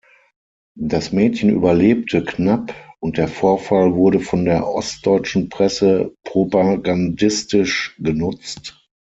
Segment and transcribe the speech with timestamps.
[0.79, 8.75] Das Mädchen überlebte knapp, und der Vorfall wurde von der Ostdeutschen Presse propagandistisch genutzt.